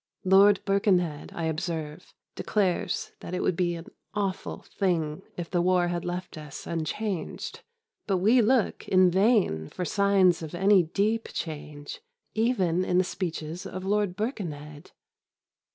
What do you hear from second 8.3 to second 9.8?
look in vain